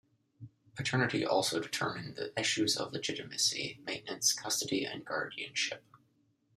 [0.75, 5.83] Paternity also determine the issues of legitimacy, maintenance, custody and guardianship.